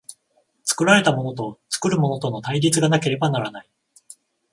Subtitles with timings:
[0.63, 3.69] 作られたものと作るものとの対立がなければならない。